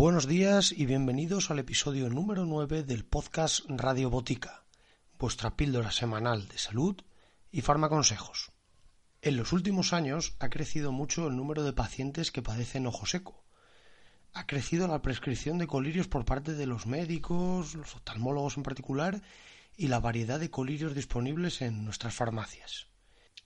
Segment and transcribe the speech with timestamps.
[0.00, 4.62] Buenos días y bienvenidos al episodio número 9 del podcast Radio Botica,
[5.18, 7.02] vuestra píldora semanal de salud
[7.50, 8.52] y farmaconsejos.
[9.22, 13.42] En los últimos años ha crecido mucho el número de pacientes que padecen ojo seco.
[14.34, 19.20] Ha crecido la prescripción de colirios por parte de los médicos, los oftalmólogos en particular,
[19.76, 22.86] y la variedad de colirios disponibles en nuestras farmacias.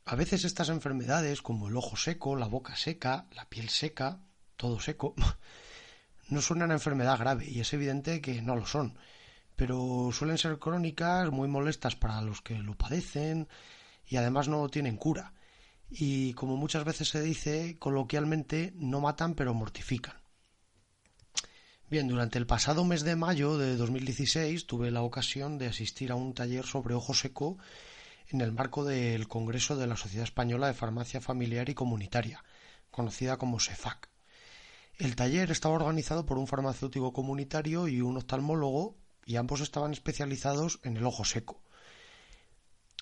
[0.05, 4.21] A veces estas enfermedades, como el ojo seco, la boca seca, la piel seca,
[4.59, 5.15] todo seco,
[6.29, 8.97] no son una enfermedad grave y es evidente que no lo son,
[9.57, 13.49] pero suelen ser crónicas, muy molestas para los que lo padecen
[14.07, 15.33] y además no tienen cura.
[15.91, 20.17] Y como muchas veces se dice coloquialmente, no matan pero mortifican.
[21.91, 26.15] Bien, durante el pasado mes de mayo de 2016 tuve la ocasión de asistir a
[26.15, 27.59] un taller sobre ojo seco
[28.29, 32.43] en el marco del Congreso de la Sociedad Española de Farmacia Familiar y Comunitaria,
[32.91, 34.12] conocida como SEFAC.
[35.03, 38.95] El taller estaba organizado por un farmacéutico comunitario y un oftalmólogo
[39.27, 41.61] y ambos estaban especializados en el ojo seco.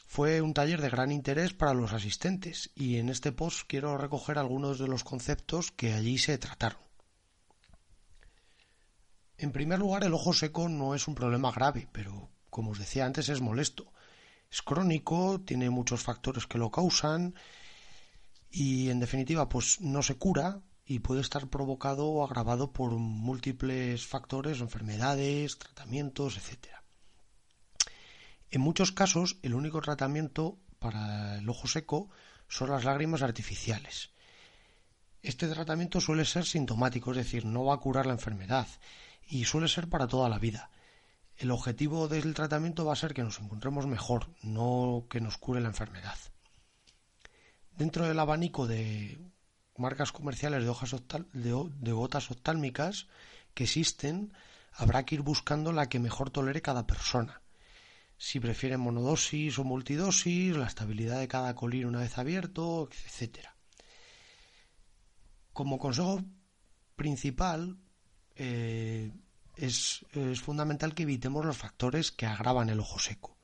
[0.06, 4.38] Fue un taller de gran interés para los asistentes y en este post quiero recoger
[4.38, 6.80] algunos de los conceptos que allí se trataron.
[9.36, 13.04] En primer lugar, el ojo seco no es un problema grave, pero como os decía
[13.04, 13.92] antes es molesto.
[14.50, 17.34] Es crónico, tiene muchos factores que lo causan
[18.50, 24.04] y en definitiva pues no se cura, y puede estar provocado o agravado por múltiples
[24.08, 26.66] factores, enfermedades, tratamientos, etc.
[28.50, 32.10] En muchos casos, el único tratamiento para el ojo seco
[32.48, 34.10] son las lágrimas artificiales.
[35.22, 38.66] Este tratamiento suele ser sintomático, es decir, no va a curar la enfermedad
[39.28, 40.72] y suele ser para toda la vida.
[41.36, 45.60] El objetivo del tratamiento va a ser que nos encontremos mejor, no que nos cure
[45.60, 46.18] la enfermedad.
[47.76, 49.30] Dentro del abanico de
[49.80, 50.94] marcas comerciales de, hojas
[51.32, 53.08] de, gotas oftálmicas
[53.54, 54.32] que existen,
[54.72, 57.42] habrá que ir buscando la que mejor tolere cada persona.
[58.16, 63.46] Si prefieren monodosis o multidosis, la estabilidad de cada colín una vez abierto, etc.
[65.52, 66.22] Como consejo
[66.94, 67.78] principal,
[68.36, 69.10] eh,
[69.56, 70.04] es
[70.42, 73.36] fundamental que evitemos los factores que agravan el ojo seco.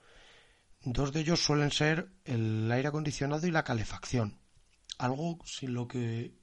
[0.83, 4.39] Dos de ellos suelen ser el aire acondicionado y la calefacción
[4.99, 6.35] algo sin lo que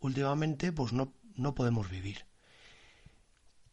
[0.00, 2.26] últimamente pues no, no podemos vivir.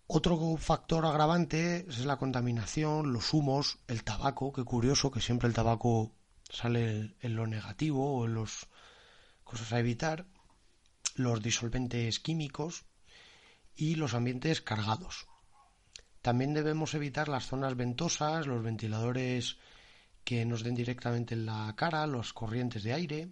[0.07, 5.55] Otro factor agravante es la contaminación, los humos, el tabaco, qué curioso que siempre el
[5.55, 6.11] tabaco
[6.49, 8.67] sale en lo negativo o en las
[9.43, 10.27] cosas a evitar,
[11.15, 12.85] los disolventes químicos
[13.75, 15.27] y los ambientes cargados.
[16.21, 19.57] También debemos evitar las zonas ventosas, los ventiladores
[20.23, 23.29] que nos den directamente en la cara, las corrientes de aire,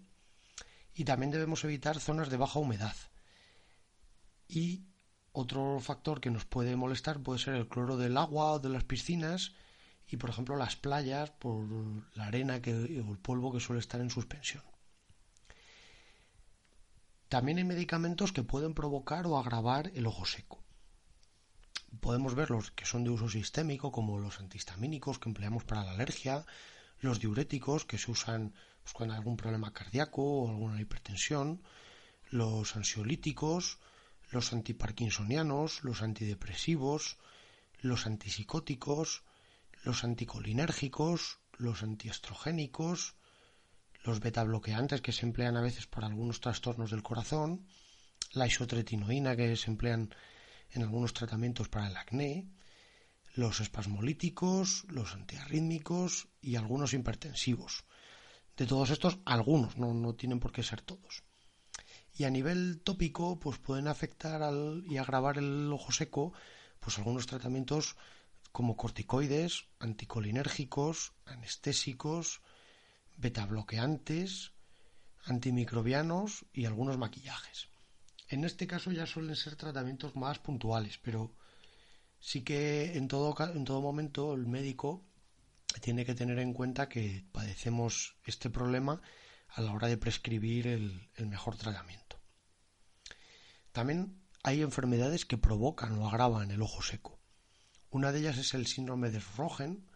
[0.94, 2.96] y también debemos evitar zonas de baja humedad.
[4.48, 4.86] Y
[5.32, 8.84] otro factor que nos puede molestar puede ser el cloro del agua o de las
[8.84, 9.54] piscinas
[10.08, 11.66] y, por ejemplo, las playas por
[12.16, 14.64] la arena que, o el polvo que suele estar en suspensión.
[17.30, 20.62] También hay medicamentos que pueden provocar o agravar el ojo seco.
[22.02, 25.92] Podemos ver los que son de uso sistémico, como los antihistamínicos que empleamos para la
[25.92, 26.46] alergia,
[27.00, 28.54] los diuréticos que se usan
[28.84, 31.62] pues, con algún problema cardíaco o alguna hipertensión,
[32.30, 33.80] los ansiolíticos,
[34.30, 37.18] los antiparkinsonianos, los antidepresivos,
[37.80, 39.24] los antipsicóticos,
[39.84, 43.16] los anticolinérgicos, los antiestrogénicos,
[44.04, 47.68] los betabloqueantes que se emplean a veces para algunos trastornos del corazón,
[48.32, 50.14] la isotretinoína que se emplean
[50.72, 52.48] en algunos tratamientos para el acné,
[53.36, 57.86] los espasmolíticos, los antiarrítmicos y algunos hipertensivos.
[58.58, 61.24] De todos estos, algunos, no, tienen por qué ser todos.
[62.14, 64.42] Y a nivel tópico, pues pueden afectar
[64.86, 66.34] y agravar el ojo seco,
[66.80, 67.96] pues algunos tratamientos
[68.52, 72.42] como corticoides, anticolinérgicos, anestésicos,
[73.18, 74.52] betabloqueantes,
[75.24, 77.70] antimicrobianos y algunos maquillajes.
[78.28, 81.36] En este caso ya suelen ser tratamientos más puntuales, pero
[82.20, 85.06] sí que en todo, en todo momento el médico
[85.80, 89.02] tiene que tener en cuenta que padecemos este problema
[89.50, 92.20] a la hora de prescribir el, mejor tratamiento.
[93.72, 97.20] También hay enfermedades que provocan o agravan el ojo seco.
[97.90, 99.90] Una de ellas es el síndrome de Rogen,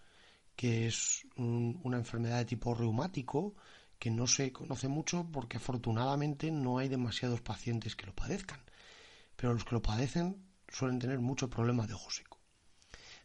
[0.56, 3.56] que es una enfermedad de tipo reumático
[4.00, 8.62] que no se conoce mucho porque afortunadamente no hay demasiados pacientes que lo padezcan.
[9.36, 12.40] Pero los que lo padecen suelen tener mucho problema de ojo seco.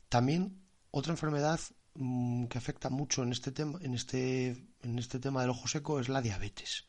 [0.08, 1.60] También otra enfermedad
[1.94, 6.00] mm, que afecta mucho en este tema, en este, en este tema del ojo seco
[6.00, 6.86] es la diabetes.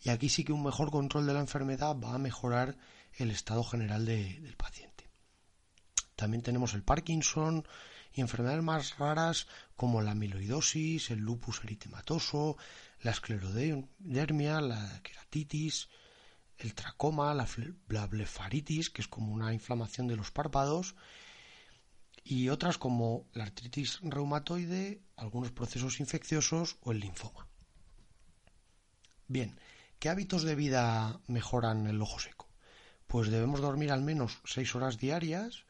[0.00, 2.76] Y aquí sí que un mejor control de la enfermedad va a mejorar
[3.14, 5.08] el estado general del paciente.
[6.14, 7.66] También tenemos el Parkinson
[8.12, 12.56] y enfermedades más raras como la amiloidosis, el lupus eritematoso,
[13.02, 15.88] la esclerodermia, la queratitis,
[16.58, 17.46] el tracoma, la,
[18.06, 20.96] blefaritis, que es como una inflamación de los párpados,
[22.24, 27.46] y otras como la artritis reumatoide, algunos procesos infecciosos o el linfoma.
[29.26, 29.58] Bien,
[29.98, 32.48] ¿qué hábitos de vida mejoran el ojo seco?
[33.06, 35.64] Pues debemos dormir al menos 6 horas diarias.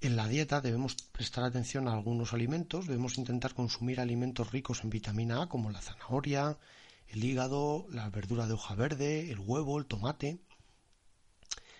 [0.00, 4.90] En la dieta debemos prestar atención a algunos alimentos, debemos intentar consumir alimentos ricos en
[4.90, 6.58] vitamina A como la zanahoria,
[7.08, 10.40] el hígado, la verdura de hoja verde, el huevo, el tomate.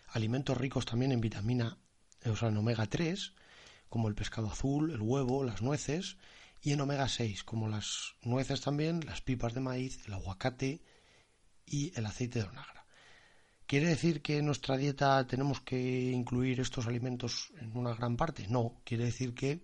[0.09, 1.77] Alimentos ricos también en vitamina,
[2.37, 3.35] sea, en omega 3,
[3.89, 6.17] como el pescado azul, el huevo, las nueces,
[6.63, 10.83] y en omega 6, como las nueces también, las pipas de maíz, el aguacate
[11.67, 12.87] y el aceite de onagra.
[13.67, 18.47] ¿Quiere decir que en nuestra dieta tenemos que incluir estos alimentos en una gran parte?
[18.49, 19.63] No, quiere decir que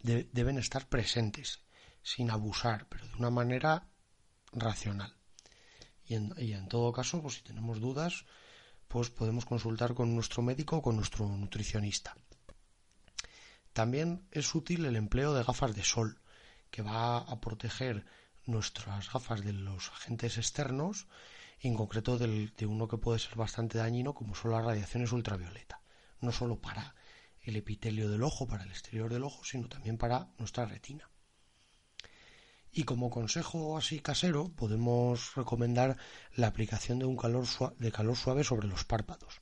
[0.00, 1.60] deben estar presentes,
[2.02, 3.88] sin abusar, pero de una manera
[4.52, 5.14] racional.
[6.06, 8.26] Y en, y en todo caso, pues si tenemos dudas,
[8.88, 12.16] pues podemos consultar con nuestro médico o con nuestro nutricionista.
[13.72, 16.20] También es útil el empleo de gafas de sol,
[16.70, 18.04] que va a proteger
[18.46, 21.08] nuestras gafas de los agentes externos,
[21.60, 25.80] en concreto de uno que puede ser bastante dañino, como son las radiaciones ultravioleta,
[26.20, 26.94] no solo para
[27.40, 31.08] el epitelio del ojo, para el exterior del ojo, sino también para nuestra retina.
[32.76, 35.96] Y como consejo así casero, podemos recomendar
[36.34, 37.46] la aplicación de un calor,
[37.78, 39.40] de calor suave sobre los párpados.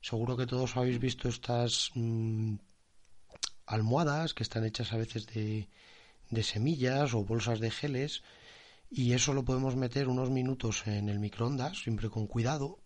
[0.00, 2.54] Seguro que todos habéis visto estas mm,
[3.66, 5.68] almohadas que están hechas a veces de,
[6.30, 8.22] de semillas o bolsas de geles
[8.88, 12.78] y eso lo podemos meter unos minutos en el microondas, siempre con cuidado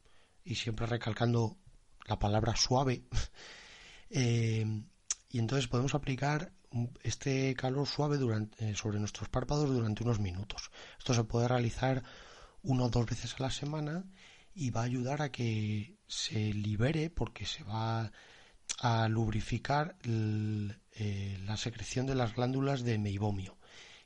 [0.42, 1.58] y siempre recalcando
[2.06, 3.04] la palabra suave.
[4.14, 4.66] Eh,
[5.30, 6.52] y entonces podemos aplicar
[7.02, 10.70] este calor suave durante, eh, sobre nuestros párpados durante unos minutos.
[10.98, 12.02] Esto se puede realizar
[12.62, 14.04] una o dos veces a la semana
[14.54, 18.12] y va a ayudar a que se libere porque se va
[18.80, 23.58] a lubrificar eh, la secreción de las glándulas de meibomio,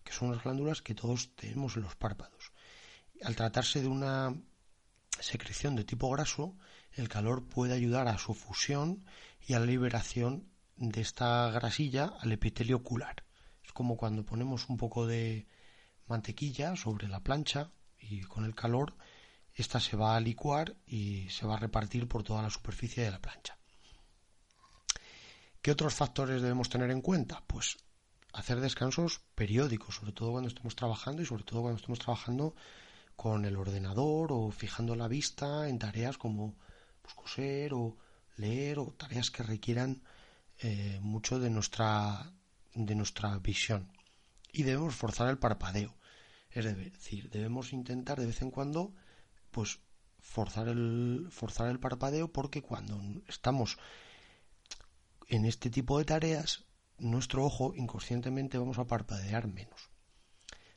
[0.04, 2.52] que son las glándulas que todos tenemos en los párpados.
[3.22, 4.34] Al tratarse de una
[5.18, 6.56] secreción de tipo graso,
[6.92, 9.04] el calor puede ayudar a su fusión
[9.46, 13.24] y a la liberación de esta grasilla al epitelio ocular.
[13.64, 15.46] Es como cuando ponemos un poco de
[16.06, 18.94] mantequilla sobre la plancha y con el calor
[19.54, 23.10] esta se va a licuar y se va a repartir por toda la superficie de
[23.10, 23.56] la plancha.
[25.62, 27.42] ¿Qué otros factores debemos tener en cuenta?
[27.46, 27.78] Pues
[28.34, 32.54] hacer descansos periódicos, sobre todo cuando estemos trabajando y sobre todo cuando estemos trabajando
[33.16, 36.54] con el ordenador o fijando la vista en tareas como
[37.00, 37.96] pues, coser o
[38.36, 40.02] leer o tareas que requieran
[40.60, 42.32] eh, mucho de nuestra,
[42.74, 43.90] de nuestra visión.
[44.52, 45.94] Y debemos forzar el parpadeo.
[46.50, 48.94] Es decir, debemos intentar de vez en cuando
[49.50, 49.80] pues
[50.18, 53.78] forzar el, forzar el parpadeo porque cuando estamos
[55.28, 56.64] en este tipo de tareas,
[56.98, 59.90] nuestro ojo inconscientemente vamos a parpadear menos.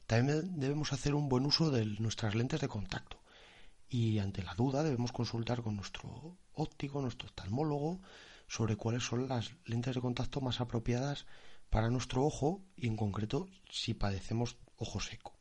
[0.06, 3.22] También debemos hacer un buen uso de nuestras lentes de contacto
[3.90, 8.02] y ante la duda debemos consultar con nuestro óptico, nuestro oftalmólogo,
[8.50, 11.26] sobre cuáles son las lentes de contacto más apropiadas
[11.70, 15.38] para nuestro ojo y en concreto si padecemos ojo seco.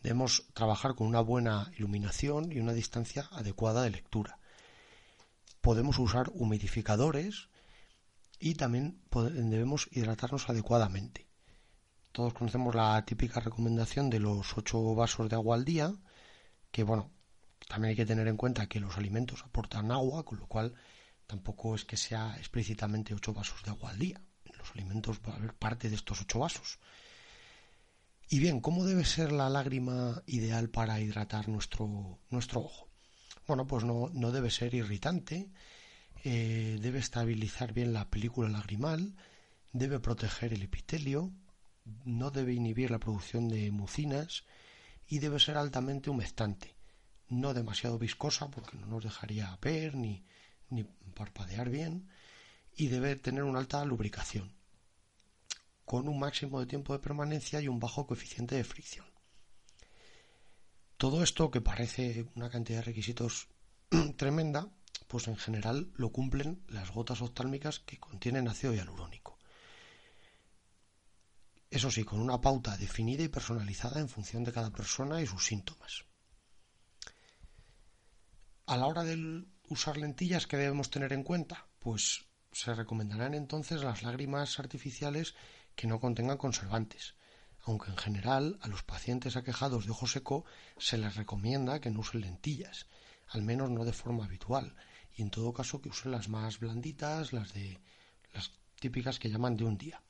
[0.00, 4.38] Debemos trabajar con una buena iluminación y una distancia adecuada de lectura
[5.60, 7.48] podemos usar humidificadores
[8.38, 11.26] y también debemos hidratarnos adecuadamente.
[12.12, 15.92] Todos conocemos la típica recomendación de los 8 vasos de agua al día,
[16.70, 17.10] que bueno,
[17.68, 20.74] también hay que tener en cuenta que los alimentos aportan agua, con lo cual
[21.30, 24.20] tampoco es que sea explícitamente 8 vasos de agua al día.
[24.44, 26.78] En los alimentos va a haber parte de estos 8 vasos.
[28.28, 32.90] Y bien, ¿cómo debe ser la lágrima ideal para hidratar nuestro, nuestro ojo?
[33.50, 35.50] bueno, pues no, no debe ser irritante,
[36.22, 39.16] eh, debe estabilizar bien la película lagrimal,
[39.72, 41.32] debe proteger el epitelio,
[42.04, 44.44] no debe inhibir la producción de mucinas
[45.08, 46.76] y debe ser altamente humectante,
[47.28, 50.24] no demasiado viscosa porque no nos dejaría ver ni,
[50.70, 50.84] ni
[51.14, 52.08] parpadear bien
[52.74, 54.52] y debe tener una alta lubricación
[55.90, 59.06] con un máximo de tiempo de permanencia y un bajo coeficiente de fricción.
[60.96, 63.48] Todo esto, que parece una cantidad de requisitos
[64.16, 64.70] tremenda,
[65.08, 69.36] pues en general lo cumplen las gotas oftálmicas que contienen ácido hialurónico.
[71.70, 75.44] Eso sí, con una pauta definida y personalizada en función de cada persona y sus
[75.44, 76.04] síntomas.
[78.66, 81.66] A la hora de usar lentillas, ¿qué debemos tener en cuenta?
[81.78, 85.34] Pues se recomendarán entonces las lágrimas artificiales
[85.76, 87.14] que no contengan conservantes,
[87.62, 90.44] aunque en general a los pacientes aquejados de ojo seco
[90.76, 92.86] se les recomienda que no usen lentillas,
[93.28, 94.74] al menos no de forma habitual,
[95.14, 97.80] y en todo caso que usen las más blanditas, las de
[98.34, 98.50] las
[98.80, 100.02] típicas que llaman de un día.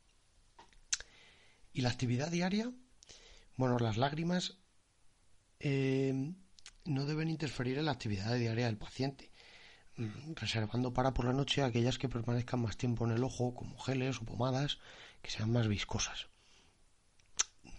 [1.75, 2.73] ¿Y la actividad diaria?
[3.57, 4.57] Bueno, las lágrimas
[5.59, 6.33] eh,
[6.87, 9.30] no deben interferir en la actividad diaria del paciente,
[10.35, 14.21] reservando para por la noche aquellas que permanezcan más tiempo en el ojo, como geles
[14.21, 14.79] o pomadas,
[15.23, 16.29] que sean más viscosas.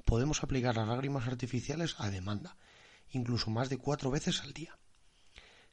[0.06, 2.58] Podemos aplicar las lágrimas artificiales a demanda,
[3.10, 4.78] incluso más de cuatro veces al día.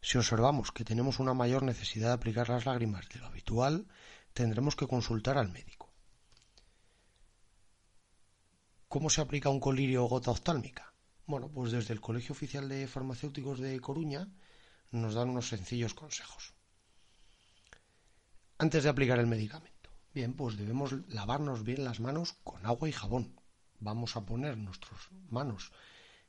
[0.00, 3.88] Si observamos que tenemos una mayor necesidad de aplicar las lágrimas de lo habitual,
[4.32, 5.92] tendremos que consultar al médico.
[8.88, 10.94] ¿Cómo se aplica un colirio o gota oftálmica?
[11.26, 14.28] Bueno, pues desde el Colegio Oficial de Farmacéuticos de Coruña
[14.90, 16.54] nos dan unos sencillos consejos.
[18.58, 19.90] Antes de aplicar el medicamento.
[20.14, 23.38] Bien, pues debemos lavarnos bien las manos con agua y jabón.
[23.78, 25.70] Vamos a poner nuestras manos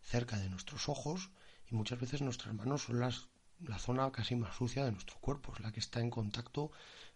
[0.01, 1.31] cerca de nuestros ojos
[1.67, 5.53] y muchas veces nuestras manos son las, la zona casi más sucia de nuestro cuerpo,
[5.53, 6.71] es la que está en contacto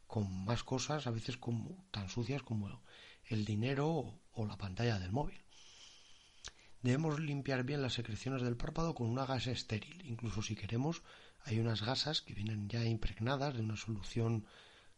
[0.08, 2.82] con más cosas, a veces como, tan sucias como
[3.26, 5.44] el dinero o, o la pantalla del móvil.
[6.84, 10.04] Debemos limpiar bien las secreciones del párpado con una gasa estéril.
[10.06, 11.02] Incluso si queremos,
[11.46, 14.46] hay unas gasas que vienen ya impregnadas de una solución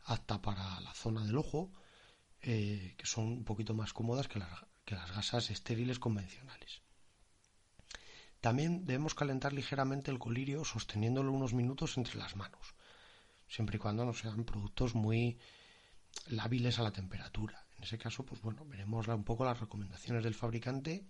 [0.04, 1.72] apta para la zona del ojo,
[2.42, 4.40] eh, que son un poquito más cómodas que,
[4.86, 6.82] que las gasas estériles convencionales.
[8.42, 12.76] También debemos calentar ligeramente el colirio sosteniéndolo unos minutos entre las manos,
[13.48, 15.40] siempre y cuando no sean productos muy
[16.28, 17.66] lábiles a la temperatura.
[17.78, 21.08] En ese caso, pues bueno, veremos un poco las recomendaciones del fabricante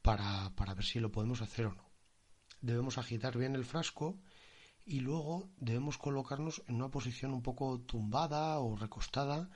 [0.00, 1.91] para, para ver si lo podemos hacer o no.
[2.62, 4.18] Debemos agitar bien el frasco
[4.86, 9.50] y luego debemos colocarnos en una posición un poco tumbada o recostada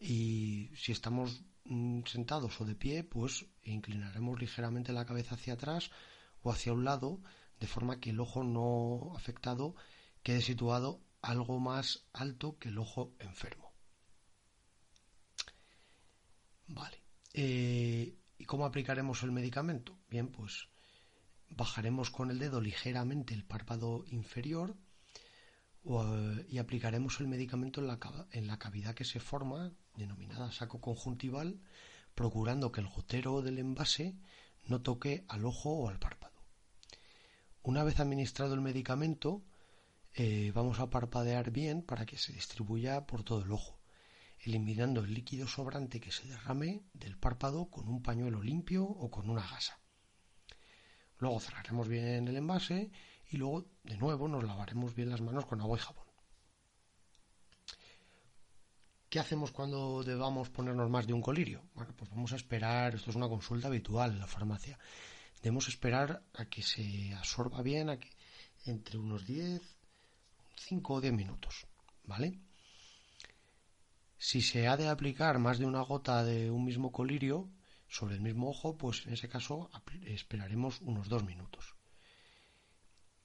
[0.00, 5.90] y si estamos mm, sentados o de pie pues inclinaremos ligeramente la cabeza hacia atrás
[6.42, 7.20] o hacia un lado
[7.60, 9.74] de forma que el ojo no afectado
[10.22, 13.72] quede situado algo más alto que el ojo enfermo.
[16.68, 17.02] Vale.
[17.34, 19.98] Eh, ¿Y cómo aplicaremos el medicamento?
[20.08, 20.68] Bien, pues
[21.50, 24.76] bajaremos con el dedo ligeramente el párpado inferior
[26.48, 27.98] y aplicaremos el medicamento en la,
[28.32, 31.60] en la cavidad que se forma, denominada saco conjuntival,
[32.14, 34.18] procurando que el gotero del envase
[34.66, 36.34] no toque al ojo o al párpado.
[37.62, 39.42] Una vez administrado el medicamento,
[40.14, 43.78] eh, vamos a parpadear bien para que se distribuya por todo el ojo,
[44.40, 49.30] eliminando el líquido sobrante que se derrame del párpado con un pañuelo limpio o con
[49.30, 49.80] una gasa.
[51.18, 52.90] Luego cerraremos bien el envase
[53.30, 56.06] y luego de nuevo nos lavaremos bien las manos con agua y jabón.
[59.08, 61.62] ¿Qué hacemos cuando debamos ponernos más de un colirio?
[61.74, 64.78] Bueno, pues vamos a esperar, esto es una consulta habitual en la farmacia.
[65.42, 68.10] Debemos esperar a que se absorba bien, a que
[68.66, 69.62] entre unos 10,
[70.56, 71.66] 5 o 10 minutos,
[72.04, 72.38] ¿vale?
[74.18, 77.48] Si se ha de aplicar más de una gota de un mismo colirio,
[77.88, 79.70] sobre el mismo ojo, pues en ese caso
[80.02, 81.74] esperaremos unos dos minutos.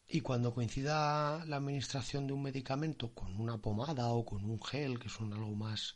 [0.08, 5.00] Y cuando coincida la administración de un medicamento con una pomada o con un gel,
[5.00, 5.96] que son algo más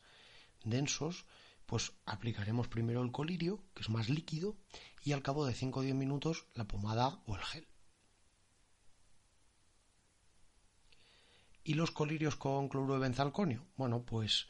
[0.63, 1.25] densos,
[1.65, 4.57] pues aplicaremos primero el colirio, que es más líquido,
[5.03, 7.67] y al cabo de 5 o 10 minutos la pomada o el gel.
[11.63, 13.67] ¿Y los colirios con cloruro de benzalconio?
[13.75, 14.47] Bueno, pues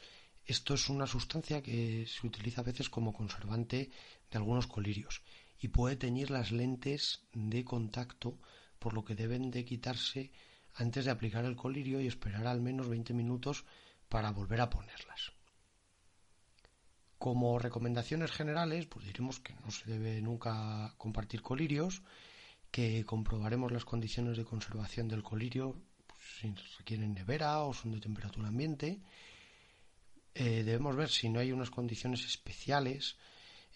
[0.48, 3.92] esto es una sustancia que se utiliza a veces como conservante
[4.32, 5.22] de algunos colirios
[5.60, 8.39] y puede teñir las lentes de contacto,
[8.80, 10.32] por lo que deben de quitarse
[10.75, 13.66] antes de aplicar el colirio y esperar al menos 20 minutos
[14.08, 15.34] para volver a ponerlas.
[17.18, 22.04] Como recomendaciones generales, pues diremos que no se debe nunca compartir colirios,
[22.72, 25.75] que comprobaremos las condiciones de conservación del colirio,
[26.06, 29.01] pues, si requieren nevera o son de temperatura ambiente,
[30.39, 33.17] eh, debemos ver si no hay unas condiciones especiales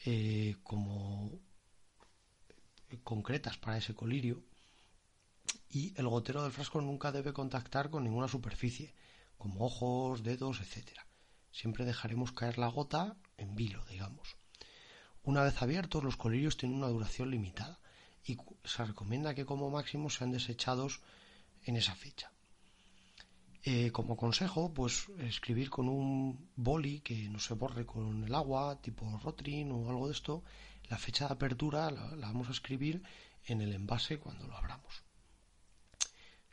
[0.06, 1.32] eh, como
[3.04, 4.44] concretas para ese colirio
[5.70, 8.94] y el gotero del frasco nunca debe contactar con ninguna superficie,
[9.40, 11.00] como ojos, dedos, etc.
[11.52, 14.38] Siempre dejaremos caer la gota en vilo, digamos.
[15.24, 17.80] Una vez abiertos, los colirios tienen una duración limitada
[18.24, 21.02] y se recomienda que como máximo sean desechados
[21.64, 22.31] en esa fecha.
[23.64, 28.82] Eh, como consejo, pues escribir con un boli que no se borre con el agua,
[28.82, 30.44] tipo Rotring o algo de esto,
[30.90, 33.04] la fecha de apertura la, la vamos a escribir
[33.46, 35.04] en el envase cuando lo abramos.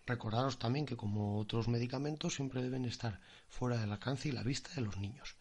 [0.05, 4.71] Recordaros también que como otros medicamentos siempre deben estar fuera del alcance y la vista
[4.75, 5.37] de los niños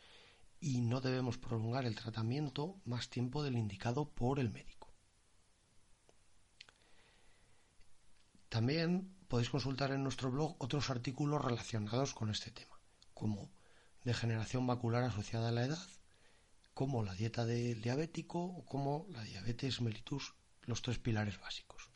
[0.59, 4.93] y no debemos prolongar el tratamiento más tiempo del indicado por el médico.
[8.50, 12.79] También podéis consultar en nuestro blog otros artículos relacionados con este tema,
[13.13, 13.50] como
[14.03, 15.88] degeneración macular asociada a la edad,
[16.74, 21.89] como la dieta del diabético o como la diabetes mellitus, los tres pilares básicos.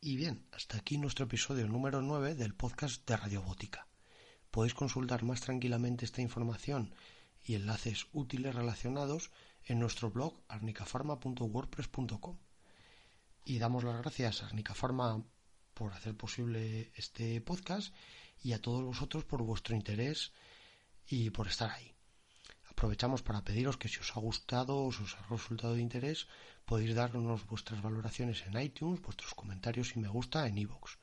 [0.00, 3.86] Y bien, hasta aquí nuestro episodio número 9 del podcast de Radiobótica.
[4.50, 6.94] Podéis consultar más tranquilamente esta información
[7.42, 9.30] y enlaces útiles relacionados
[9.64, 12.38] en nuestro blog arnicafarma.wordpress.com.
[13.44, 15.24] Y damos las gracias a Arnicafarma
[15.76, 17.94] por hacer posible este podcast
[18.42, 20.32] y a todos vosotros por vuestro interés
[21.06, 21.92] y por estar ahí.
[22.70, 26.28] Aprovechamos para pediros que si os ha gustado o si os ha resultado de interés,
[26.64, 30.96] podéis darnos vuestras valoraciones en iTunes, vuestros comentarios y me gusta en iVoox.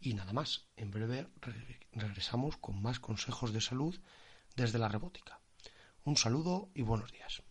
[0.00, 1.28] Y nada más, en breve
[1.92, 3.94] regresamos con más consejos de salud
[4.56, 5.40] desde la robótica.
[6.04, 7.42] Un saludo y buenos días.